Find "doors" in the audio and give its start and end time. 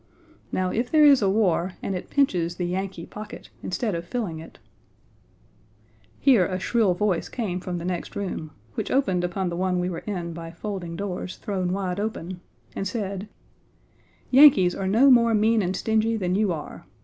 10.95-11.37